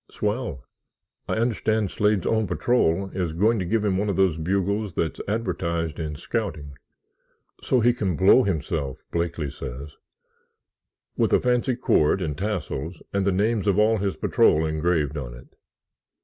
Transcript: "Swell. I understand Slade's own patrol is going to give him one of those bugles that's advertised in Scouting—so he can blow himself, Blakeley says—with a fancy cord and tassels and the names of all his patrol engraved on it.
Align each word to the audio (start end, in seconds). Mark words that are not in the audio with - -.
"Swell. 0.09 0.65
I 1.27 1.33
understand 1.35 1.91
Slade's 1.91 2.25
own 2.25 2.47
patrol 2.47 3.11
is 3.13 3.33
going 3.35 3.59
to 3.59 3.65
give 3.65 3.85
him 3.85 3.99
one 3.99 4.09
of 4.09 4.15
those 4.15 4.35
bugles 4.35 4.95
that's 4.95 5.21
advertised 5.27 5.99
in 5.99 6.15
Scouting—so 6.15 7.81
he 7.81 7.93
can 7.93 8.15
blow 8.15 8.41
himself, 8.41 9.03
Blakeley 9.11 9.51
says—with 9.51 11.31
a 11.33 11.39
fancy 11.39 11.75
cord 11.75 12.19
and 12.19 12.35
tassels 12.35 13.03
and 13.13 13.27
the 13.27 13.31
names 13.31 13.67
of 13.67 13.77
all 13.77 13.97
his 13.97 14.17
patrol 14.17 14.65
engraved 14.65 15.19
on 15.19 15.35
it. 15.35 15.55